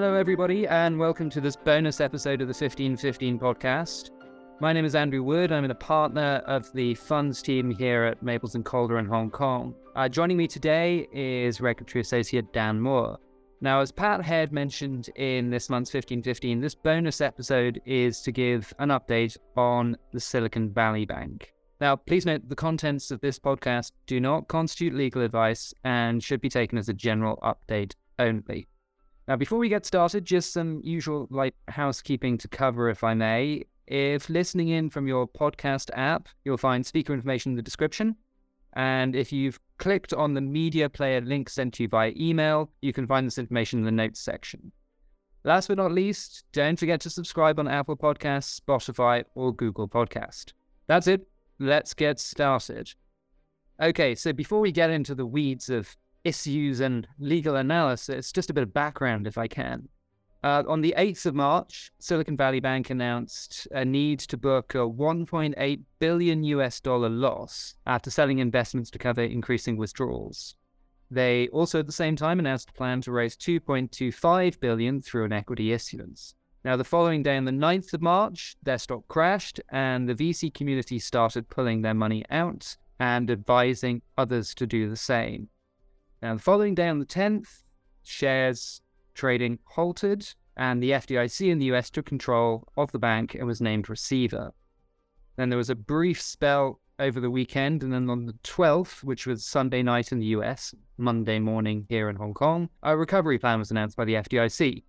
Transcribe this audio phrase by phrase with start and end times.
[0.00, 4.08] Hello, everybody, and welcome to this bonus episode of the 1515 podcast.
[4.58, 5.52] My name is Andrew Wood.
[5.52, 9.74] I'm a partner of the funds team here at Maples and Calder in Hong Kong.
[9.94, 13.18] Uh, joining me today is Regulatory Associate Dan Moore.
[13.60, 18.72] Now, as Pat Head mentioned in this month's 1515, this bonus episode is to give
[18.78, 21.52] an update on the Silicon Valley Bank.
[21.78, 26.40] Now, please note the contents of this podcast do not constitute legal advice and should
[26.40, 28.69] be taken as a general update only.
[29.30, 33.62] Now, before we get started, just some usual like housekeeping to cover, if I may.
[33.86, 38.16] If listening in from your podcast app, you'll find speaker information in the description.
[38.72, 42.92] And if you've clicked on the media player link sent to you via email, you
[42.92, 44.72] can find this information in the notes section.
[45.44, 50.54] Last but not least, don't forget to subscribe on Apple Podcasts, Spotify, or Google Podcast.
[50.88, 51.28] That's it.
[51.60, 52.94] Let's get started.
[53.80, 58.54] Okay, so before we get into the weeds of issues and legal analysis, just a
[58.54, 59.88] bit of background if I can.
[60.42, 64.78] Uh, on the 8th of March, Silicon Valley Bank announced a need to book a
[64.78, 70.56] 1.8 billion US dollar loss after selling investments to cover increasing withdrawals.
[71.10, 75.32] They also at the same time announced a plan to raise 2.25 billion through an
[75.32, 76.34] equity issuance.
[76.64, 80.52] Now, the following day, on the 9th of March, their stock crashed and the VC
[80.52, 85.48] community started pulling their money out and advising others to do the same.
[86.22, 87.62] The following day, on the 10th,
[88.02, 88.82] shares
[89.14, 93.62] trading halted and the FDIC in the US took control of the bank and was
[93.62, 94.52] named receiver.
[95.36, 99.26] Then there was a brief spell over the weekend, and then on the 12th, which
[99.26, 103.58] was Sunday night in the US, Monday morning here in Hong Kong, a recovery plan
[103.58, 104.82] was announced by the FDIC,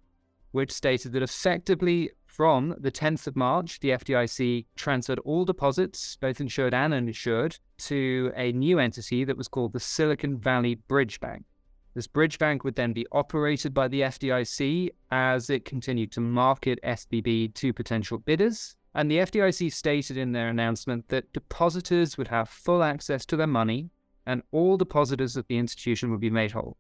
[0.52, 6.42] which stated that effectively from the 10th of March, the FDIC transferred all deposits, both
[6.42, 11.46] insured and uninsured, to a new entity that was called the Silicon Valley Bridge Bank.
[11.94, 16.80] This bridge bank would then be operated by the FDIC as it continued to market
[16.84, 18.76] SVB to potential bidders.
[18.94, 23.48] And the FDIC stated in their announcement that depositors would have full access to their
[23.48, 23.90] money
[24.26, 26.78] and all depositors of the institution would be made whole.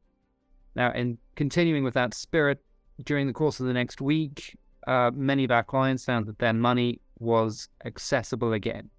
[0.76, 2.64] Now, in continuing with that spirit,
[3.04, 4.58] during the course of the next week,
[4.88, 8.90] uh, many of our clients found that their money was accessible again.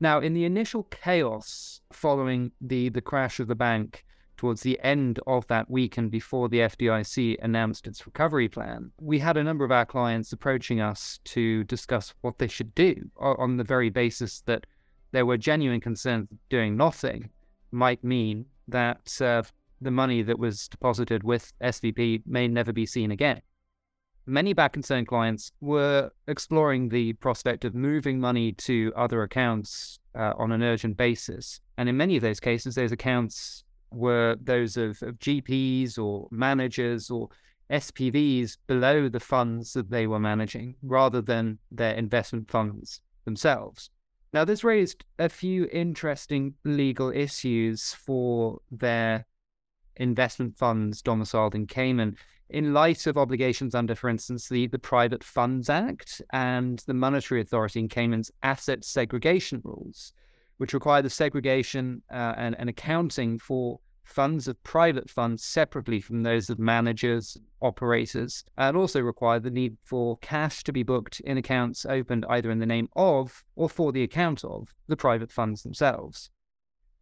[0.00, 4.04] Now, in the initial chaos following the, the crash of the bank,
[4.38, 9.18] towards the end of that week and before the FDIC announced its recovery plan, we
[9.18, 13.56] had a number of our clients approaching us to discuss what they should do on
[13.58, 14.64] the very basis that
[15.10, 17.28] there were genuine concerns that doing nothing
[17.72, 19.42] might mean that uh,
[19.80, 23.42] the money that was deposited with SVB may never be seen again.
[24.28, 30.34] Many back concerned clients were exploring the prospect of moving money to other accounts uh,
[30.36, 31.60] on an urgent basis.
[31.78, 37.08] And in many of those cases, those accounts were those of, of GPs or managers
[37.08, 37.30] or
[37.70, 43.88] SPVs below the funds that they were managing rather than their investment funds themselves.
[44.34, 49.24] Now, this raised a few interesting legal issues for their
[49.96, 52.18] investment funds domiciled in Cayman
[52.50, 57.40] in light of obligations under, for instance, the, the Private Funds Act and the Monetary
[57.40, 60.12] Authority in Cayman's asset segregation rules
[60.58, 66.22] which require the segregation uh, and, and accounting for funds of private funds separately from
[66.22, 71.38] those of managers, operators, and also require the need for cash to be booked in
[71.38, 75.62] accounts opened either in the name of or for the account of the private funds
[75.62, 76.30] themselves.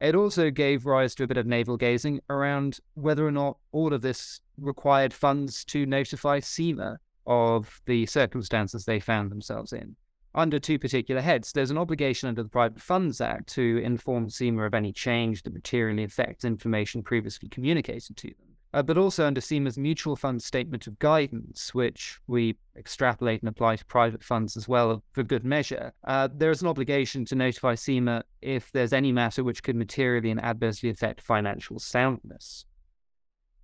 [0.00, 3.94] It also gave rise to a bit of navel gazing around whether or not all
[3.94, 9.96] of this required funds to notify CIMA of the circumstances they found themselves in
[10.36, 11.50] under two particular heads.
[11.50, 15.54] There's an obligation under the Private Funds Act to inform CIMA of any change that
[15.54, 18.45] materially affects information previously communicated to them.
[18.74, 23.76] Uh, but also under CIMA's Mutual Fund Statement of Guidance, which we extrapolate and apply
[23.76, 27.74] to private funds as well for good measure, uh, there is an obligation to notify
[27.74, 32.66] CIMA if there's any matter which could materially and adversely affect financial soundness.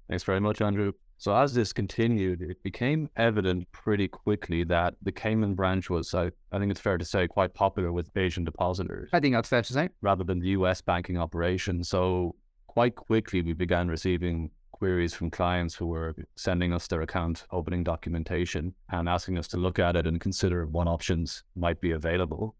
[0.09, 0.93] Thanks very much, Andrew.
[1.23, 6.33] So as this continued, it became evident pretty quickly that the Cayman branch was, I,
[6.51, 9.09] I think it's fair to say, quite popular with Asian depositors.
[9.13, 9.89] I think that's fair to say.
[10.01, 11.85] Rather than the US banking operation.
[11.85, 12.35] So
[12.67, 14.51] quite quickly, we began receiving
[14.83, 19.57] queries from clients who were sending us their account opening documentation and asking us to
[19.57, 22.57] look at it and consider what options might be available.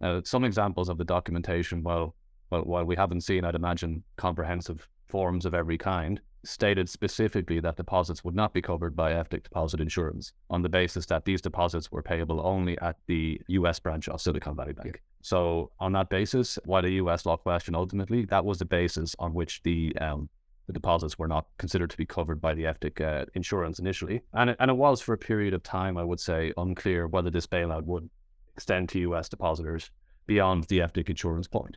[0.00, 2.16] Uh, some examples of the documentation, well,
[2.50, 7.76] well, while we haven't seen, I'd imagine, comprehensive forms of every kind, stated specifically that
[7.76, 11.92] deposits would not be covered by FDIC deposit insurance on the basis that these deposits
[11.92, 14.94] were payable only at the US branch of Silicon Valley Bank.
[14.94, 15.00] Yeah.
[15.22, 19.34] So, on that basis, why the US law question ultimately, that was the basis on
[19.34, 20.28] which the um,
[20.70, 24.22] the deposits were not considered to be covered by the FDIC uh, insurance initially.
[24.32, 27.28] And it, and it was for a period of time, I would say, unclear whether
[27.28, 28.08] this bailout would
[28.54, 29.90] extend to US depositors
[30.26, 31.76] beyond the FDIC insurance point.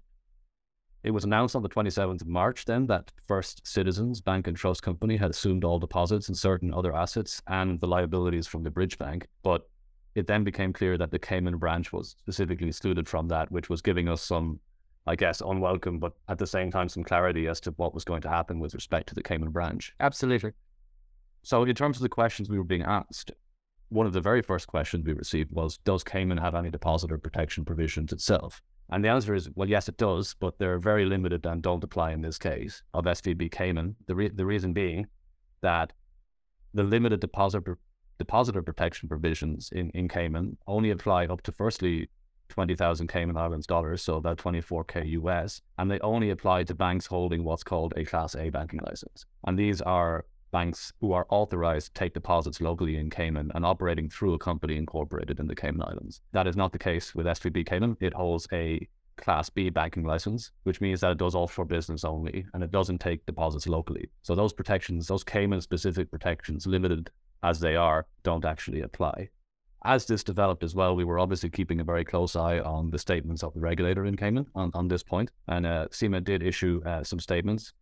[1.02, 4.84] It was announced on the 27th of March then that First Citizens Bank and Trust
[4.84, 9.00] Company had assumed all deposits and certain other assets and the liabilities from the Bridge
[9.00, 9.28] Bank.
[9.42, 9.68] But
[10.14, 13.82] it then became clear that the Cayman branch was specifically excluded from that, which was
[13.82, 14.60] giving us some
[15.06, 18.22] I guess, unwelcome, but at the same time, some clarity as to what was going
[18.22, 19.94] to happen with respect to the Cayman branch.
[20.00, 20.52] Absolutely.
[21.42, 23.32] So, in terms of the questions we were being asked,
[23.90, 27.66] one of the very first questions we received was Does Cayman have any depositor protection
[27.66, 28.62] provisions itself?
[28.90, 32.12] And the answer is, well, yes, it does, but they're very limited and don't apply
[32.12, 33.96] in this case of SVB Cayman.
[34.08, 35.08] The, re- the reason being
[35.62, 35.94] that
[36.74, 37.78] the limited depositor,
[38.20, 42.10] depositor protection provisions in, in Cayman only apply up to, firstly,
[42.54, 47.44] 20,000 Cayman Islands dollars, so about 24k US, and they only apply to banks holding
[47.44, 49.26] what's called a Class A banking license.
[49.48, 54.08] And these are banks who are authorized to take deposits locally in Cayman and operating
[54.08, 56.22] through a company incorporated in the Cayman Islands.
[56.32, 57.98] That is not the case with SVB Cayman.
[58.00, 62.46] It holds a Class B banking license, which means that it does offshore business only
[62.54, 64.12] and it doesn't take deposits locally.
[64.22, 67.10] So those protections, those Cayman specific protections, limited
[67.42, 69.30] as they are, don't actually apply
[69.86, 72.98] as this developed as well, we were obviously keeping a very close eye on the
[72.98, 75.32] statements of the regulator in Cayman on, on this point.
[75.48, 77.74] And uh, CIMA did issue uh, some statements.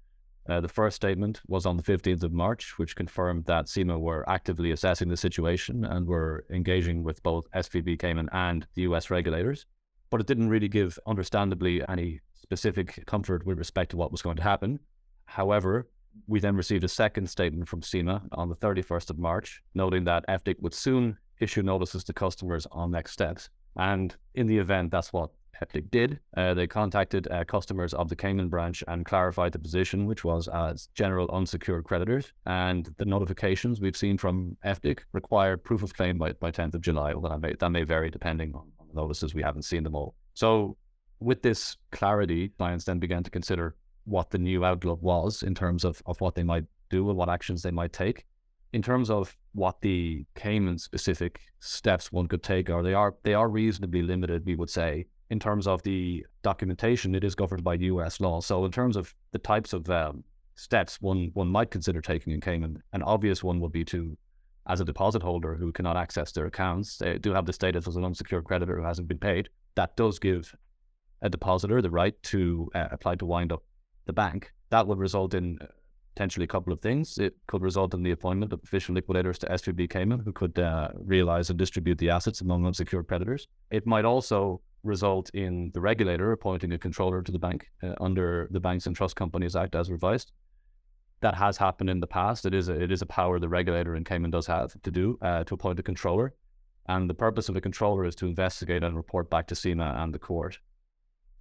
[0.50, 4.28] Uh, the first statement was on the 15th of March, which confirmed that CIMA were
[4.28, 9.68] actively assessing the situation and were engaging with both SVB Cayman and the US regulators.
[10.10, 14.38] But it didn't really give, understandably, any specific comfort with respect to what was going
[14.38, 14.80] to happen.
[15.26, 15.88] However,
[16.28, 20.28] we then received a second statement from CIMA on the 31st of March, noting that
[20.28, 23.50] FDIC would soon issue notices to customers on next steps.
[23.76, 26.20] And in the event, that's what FDIC did.
[26.36, 30.48] Uh, they contacted uh, customers of the Cayman branch and clarified the position, which was
[30.48, 32.32] as general unsecured creditors.
[32.46, 36.82] And the notifications we've seen from FDIC require proof of claim by, by 10th of
[36.82, 37.14] July.
[37.14, 39.34] Well, that may, that may vary depending on, on the notices.
[39.34, 40.16] We haven't seen them all.
[40.34, 40.78] So,
[41.20, 45.86] with this clarity, clients then began to consider what the new outlook was in terms
[45.86, 48.26] of, of what they might do and what actions they might take
[48.74, 53.34] in terms of what the Cayman specific steps one could take are they are they
[53.34, 55.06] are reasonably limited, we would say.
[55.30, 58.42] In terms of the documentation, it is governed by US law.
[58.42, 60.24] So in terms of the types of um,
[60.56, 64.18] steps one one might consider taking in Cayman, an obvious one would be to
[64.68, 67.96] as a deposit holder who cannot access their accounts, they do have the status as
[67.96, 69.50] an unsecured creditor who hasn't been paid.
[69.76, 70.56] That does give
[71.22, 73.64] a depositor the right to uh, apply to wind up
[74.06, 74.54] the bank.
[74.70, 75.60] That would result in
[76.14, 77.18] potentially a couple of things.
[77.18, 80.90] It could result in the appointment of official liquidators to SVB Cayman who could uh,
[80.96, 83.48] realize and distribute the assets among unsecured creditors.
[83.72, 88.48] It might also result in the regulator appointing a controller to the bank uh, under
[88.52, 90.32] the Banks and Trust Companies Act as revised.
[91.22, 92.46] That has happened in the past.
[92.46, 95.18] It is a, it is a power the regulator in Cayman does have to do
[95.22, 96.34] uh, to appoint a controller.
[96.88, 100.14] And the purpose of a controller is to investigate and report back to CIMA and
[100.14, 100.58] the court.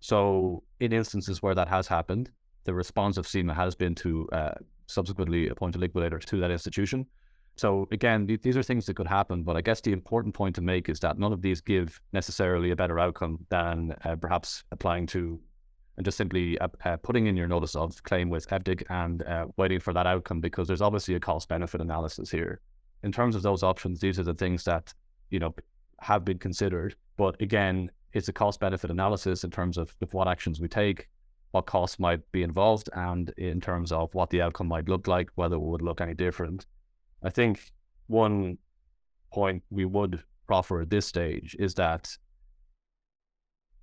[0.01, 2.31] So, in instances where that has happened,
[2.65, 4.53] the response of CIMA has been to uh,
[4.87, 7.07] subsequently appoint a liquidator to that institution.
[7.57, 10.55] So again, th- these are things that could happen, but I guess the important point
[10.57, 14.65] to make is that none of these give necessarily a better outcome than uh, perhaps
[14.71, 15.41] applying to
[15.97, 19.47] and just simply uh, uh putting in your notice of claim with FDIC and uh,
[19.59, 22.61] waiting for that outcome because there's obviously a cost benefit analysis here.
[23.03, 24.95] In terms of those options, these are the things that
[25.31, 25.55] you know
[26.01, 30.29] have been considered, but again, it's a cost benefit analysis in terms of, of what
[30.29, 31.09] actions we take
[31.53, 35.29] what costs might be involved and in terms of what the outcome might look like,
[35.35, 36.67] whether it would look any different.
[37.23, 37.73] I think
[38.07, 38.59] one
[39.33, 42.17] point we would proffer at this stage is that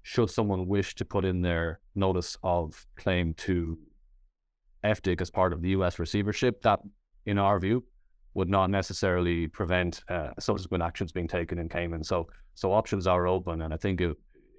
[0.02, 3.78] should someone wish to put in their notice of claim to
[4.84, 6.80] FDIC as part of the US receivership, that,
[7.26, 7.84] in our view,
[8.34, 12.04] would not necessarily prevent uh, subsequent actions being taken in Cayman.
[12.04, 14.16] So, so options are open, and I think it,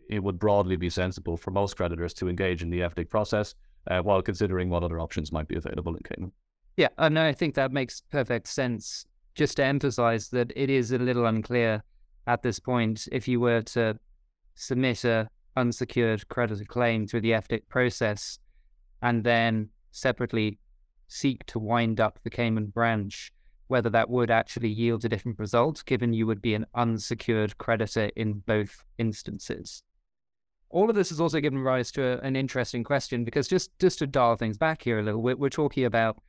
[0.09, 3.55] it would broadly be sensible for most creditors to engage in the FDIC process
[3.88, 6.33] uh, while considering what other options might be available in Cayman.
[6.77, 9.07] Yeah, and I think that makes perfect sense.
[9.35, 11.83] Just to emphasize that it is a little unclear
[12.27, 13.99] at this point if you were to
[14.55, 18.38] submit a unsecured creditor claim through the FDIC process
[19.03, 20.59] and then separately
[21.09, 23.33] seek to wind up the Cayman branch,
[23.69, 28.11] whether that would actually yield a different result, given you would be an unsecured creditor
[28.17, 29.83] in both instances
[30.70, 33.98] all of this has also given rise to a, an interesting question because just just
[34.00, 36.20] to dial things back here a little, we're, we're talking about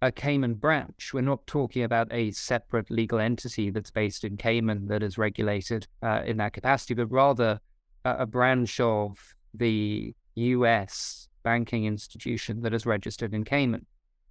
[0.00, 1.12] a Cayman branch.
[1.14, 5.86] We're not talking about a separate legal entity that's based in Cayman that is regulated
[6.02, 7.60] uh, in that capacity, but rather
[8.04, 11.28] a, a branch of the U.S.
[11.44, 13.86] banking institution that is registered in Cayman.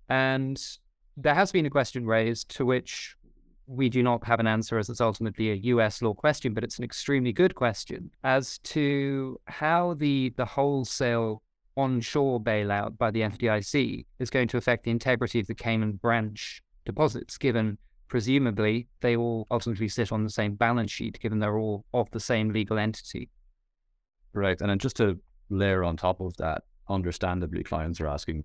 [0.10, 0.62] And
[1.16, 3.16] there has been a question raised to which
[3.72, 6.78] we do not have an answer as it's ultimately a US law question, but it's
[6.78, 11.42] an extremely good question as to how the, the wholesale
[11.78, 16.62] onshore bailout by the FDIC is going to affect the integrity of the Cayman branch
[16.86, 17.78] deposits, given
[18.10, 22.20] presumably they all ultimately sit on the same balance sheet, given they're all of the
[22.20, 23.30] same legal entity.
[24.34, 24.60] Right.
[24.60, 25.18] And then just to
[25.50, 28.44] layer on top of that, understandably, clients are asking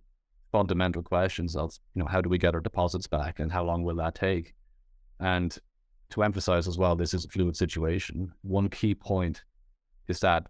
[0.53, 3.83] fundamental questions of, you know, how do we get our deposits back and how long
[3.83, 4.55] will that take?
[5.21, 5.57] And
[6.11, 8.33] to emphasize as well, this is a fluid situation.
[8.43, 9.45] One key point
[10.09, 10.47] is that,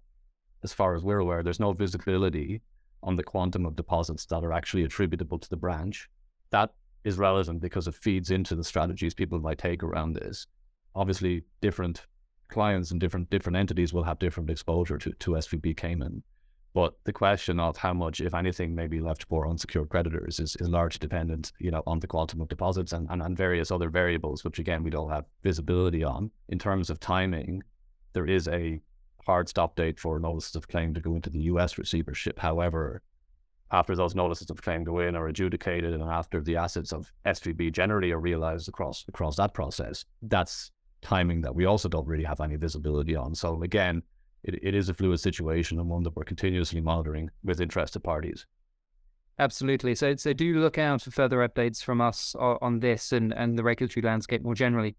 [0.63, 2.63] as far as we're aware, there's no visibility
[3.03, 6.09] on the quantum of deposits that are actually attributable to the branch.
[6.51, 6.73] That
[7.05, 10.47] is relevant because it feeds into the strategies people might take around this.
[10.95, 12.07] Obviously, different
[12.49, 16.23] clients and different different entities will have different exposure to, to SVB Cayman.
[16.77, 20.57] But the question of how much, if anything, may be left for unsecured creditors is,
[20.57, 23.89] is largely dependent, you know, on the quantum of deposits and, and, and various other
[23.89, 26.31] variables, which again we don't have visibility on.
[26.51, 27.63] In terms of timing,
[28.13, 28.79] there is a
[29.25, 32.39] hard stop date for notices of claim to go into the US receivership.
[32.39, 33.01] However,
[33.73, 37.73] after those notices of claim go in are adjudicated and after the assets of SVB
[37.73, 42.43] generally are realized across across that process, that's timing that we also don't really have
[42.43, 43.35] any visibility on.
[43.35, 44.03] So again,
[44.47, 48.47] it, it is a fluid situation and one that we're continuously monitoring with interested parties.
[49.39, 49.95] Absolutely.
[49.95, 53.63] So, so do look out for further updates from us on this and, and the
[53.63, 54.97] regulatory landscape more generally.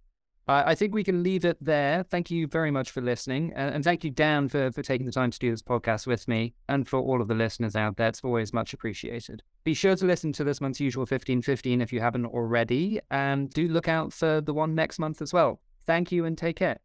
[0.50, 2.04] I think we can leave it there.
[2.04, 3.52] Thank you very much for listening.
[3.54, 6.54] And thank you, Dan, for, for taking the time to do this podcast with me
[6.70, 8.08] and for all of the listeners out there.
[8.08, 9.44] It's always much appreciated.
[9.66, 13.02] Be sure to listen to this month's usual 1515 if you haven't already.
[13.12, 15.60] And do look out for the one next month as well.
[15.86, 16.78] Thank you and take care.